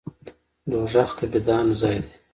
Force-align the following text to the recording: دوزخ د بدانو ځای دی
دوزخ 0.71 1.09
د 1.17 1.19
بدانو 1.33 1.73
ځای 1.81 1.97
دی 2.03 2.11